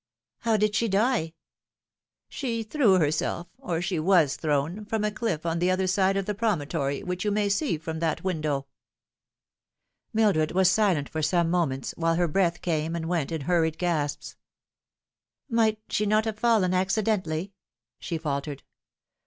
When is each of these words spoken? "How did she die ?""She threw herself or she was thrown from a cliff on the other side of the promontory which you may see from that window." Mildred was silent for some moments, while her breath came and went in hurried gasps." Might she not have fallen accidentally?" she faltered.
"How 0.47 0.57
did 0.57 0.73
she 0.73 0.87
die 0.87 1.35
?""She 2.27 2.63
threw 2.63 2.97
herself 2.97 3.49
or 3.59 3.83
she 3.83 3.99
was 3.99 4.35
thrown 4.35 4.83
from 4.85 5.03
a 5.03 5.11
cliff 5.11 5.45
on 5.45 5.59
the 5.59 5.69
other 5.69 5.85
side 5.85 6.17
of 6.17 6.25
the 6.25 6.33
promontory 6.33 7.03
which 7.03 7.23
you 7.23 7.29
may 7.29 7.49
see 7.49 7.77
from 7.77 7.99
that 7.99 8.23
window." 8.23 8.65
Mildred 10.11 10.53
was 10.53 10.71
silent 10.71 11.07
for 11.07 11.21
some 11.21 11.51
moments, 11.51 11.93
while 11.97 12.15
her 12.15 12.27
breath 12.27 12.61
came 12.63 12.95
and 12.95 13.05
went 13.07 13.31
in 13.31 13.41
hurried 13.41 13.77
gasps." 13.77 14.37
Might 15.51 15.79
she 15.87 16.07
not 16.07 16.25
have 16.25 16.39
fallen 16.39 16.73
accidentally?" 16.73 17.53
she 17.99 18.17
faltered. 18.17 18.63